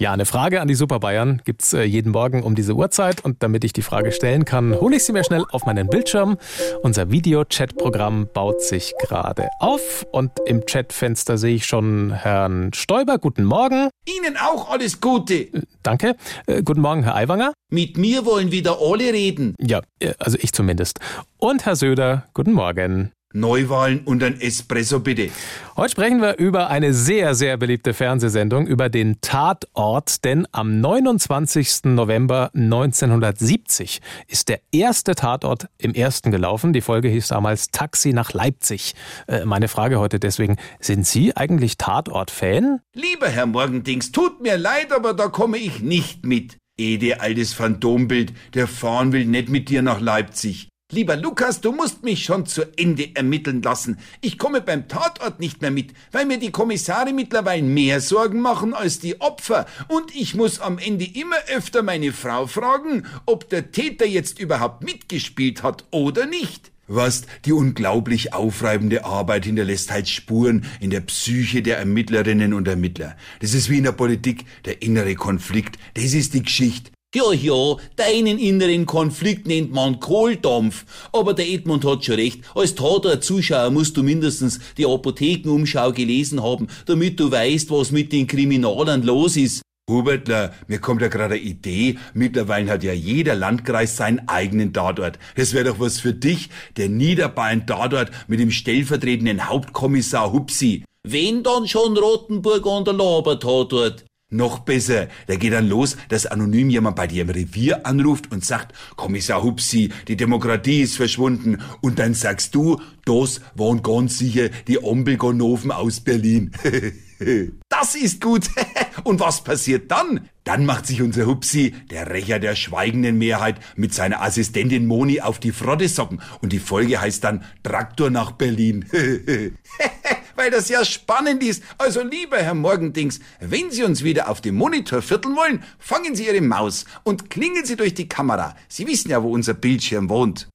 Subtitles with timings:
[0.00, 3.42] Ja, eine Frage an die Super Bayern gibt's äh, jeden Morgen um diese Uhrzeit und
[3.42, 6.38] damit ich die Frage stellen kann, hole ich sie mir schnell auf meinen Bildschirm.
[6.82, 13.18] Unser Video-Chat-Programm baut sich gerade auf und im Chatfenster sehe ich schon Herrn Stoiber.
[13.18, 13.88] Guten Morgen.
[14.06, 15.48] Ihnen auch alles Gute.
[15.82, 16.14] Danke.
[16.46, 17.52] Äh, guten Morgen, Herr Aiwanger.
[17.72, 19.56] Mit mir wollen wieder alle reden.
[19.58, 21.00] Ja, äh, also ich zumindest.
[21.38, 23.10] Und Herr Söder, guten Morgen.
[23.34, 25.28] Neuwahlen und ein Espresso bitte.
[25.76, 31.84] Heute sprechen wir über eine sehr, sehr beliebte Fernsehsendung, über den Tatort, denn am 29.
[31.84, 36.72] November 1970 ist der erste Tatort im ersten gelaufen.
[36.72, 38.94] Die Folge hieß damals Taxi nach Leipzig.
[39.26, 42.80] Äh, meine Frage heute deswegen, sind Sie eigentlich Tatort-Fan?
[42.94, 46.56] Lieber Herr Morgendings, tut mir leid, aber da komme ich nicht mit.
[46.78, 50.68] Ede, altes Phantombild, der fahren will nicht mit dir nach Leipzig.
[50.90, 53.98] Lieber Lukas, du musst mich schon zu Ende ermitteln lassen.
[54.22, 58.72] Ich komme beim Tatort nicht mehr mit, weil mir die Kommissare mittlerweile mehr Sorgen machen
[58.72, 59.66] als die Opfer.
[59.88, 64.82] Und ich muss am Ende immer öfter meine Frau fragen, ob der Täter jetzt überhaupt
[64.82, 66.72] mitgespielt hat oder nicht.
[66.86, 73.14] Was, die unglaublich aufreibende Arbeit hinterlässt halt Spuren in der Psyche der Ermittlerinnen und Ermittler.
[73.40, 76.90] Das ist wie in der Politik, der innere Konflikt, das ist die Geschichte.
[77.14, 80.84] Ja, ja, deinen inneren Konflikt nennt man Kohldampf.
[81.10, 82.42] Aber der Edmund hat schon recht.
[82.54, 88.26] Als Tatort-Zuschauer musst du mindestens die Apothekenumschau gelesen haben, damit du weißt, was mit den
[88.26, 89.62] Kriminalern los ist.
[89.88, 91.96] Hubertler, mir kommt ja gerade eine Idee.
[92.12, 95.18] Mittlerweile hat ja jeder Landkreis seinen eigenen Tatort.
[95.34, 100.84] Das wäre doch was für dich, der Niederbayern-Tatort mit dem stellvertretenden Hauptkommissar Hupsi.
[101.04, 104.04] Wen dann schon Rottenburg an der Labertatort?
[104.30, 108.44] Noch besser, da geht dann los, dass anonym jemand bei dir im Revier anruft und
[108.44, 111.62] sagt, Kommissar Hupsi, die Demokratie ist verschwunden.
[111.80, 116.50] Und dann sagst du, das waren ganz sicher die Ombelgonoven aus Berlin.
[117.70, 118.50] das ist gut.
[119.04, 120.28] und was passiert dann?
[120.44, 125.38] Dann macht sich unser Hupsi, der Rächer der schweigenden Mehrheit, mit seiner Assistentin Moni auf
[125.38, 126.20] die Frottesocken.
[126.42, 128.84] Und die Folge heißt dann Traktor nach Berlin
[130.38, 131.62] weil das ja spannend ist.
[131.76, 136.26] Also lieber Herr Morgendings, wenn Sie uns wieder auf dem Monitor vierteln wollen, fangen Sie
[136.26, 138.56] Ihre Maus und klingeln Sie durch die Kamera.
[138.68, 140.48] Sie wissen ja, wo unser Bildschirm wohnt.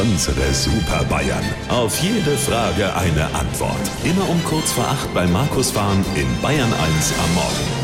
[0.00, 1.44] Unsere Super Bayern.
[1.68, 3.90] Auf jede Frage eine Antwort.
[4.04, 7.79] Immer um kurz vor acht bei Markus Fahren in Bayern 1 am Morgen.